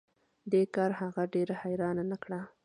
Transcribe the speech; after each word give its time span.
دې 0.51 0.61
کار 0.75 0.91
هغه 1.01 1.23
ډیره 1.33 1.53
حیرانه 1.61 2.03
نه 2.11 2.17
کړه 2.23 2.39